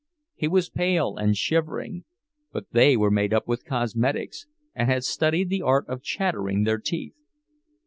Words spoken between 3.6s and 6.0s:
cosmetics, and had studied the art